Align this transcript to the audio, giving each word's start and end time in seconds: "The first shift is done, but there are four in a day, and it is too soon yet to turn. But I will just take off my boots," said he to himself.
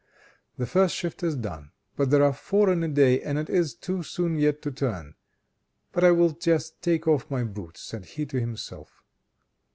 "The 0.57 0.65
first 0.65 0.95
shift 0.95 1.21
is 1.21 1.35
done, 1.35 1.73
but 1.95 2.09
there 2.09 2.23
are 2.23 2.33
four 2.33 2.71
in 2.71 2.81
a 2.81 2.87
day, 2.87 3.21
and 3.21 3.37
it 3.37 3.51
is 3.51 3.75
too 3.75 4.01
soon 4.01 4.35
yet 4.35 4.59
to 4.63 4.71
turn. 4.71 5.13
But 5.91 6.03
I 6.03 6.09
will 6.09 6.31
just 6.31 6.81
take 6.81 7.07
off 7.07 7.29
my 7.29 7.43
boots," 7.43 7.81
said 7.81 8.05
he 8.05 8.25
to 8.25 8.39
himself. 8.39 9.03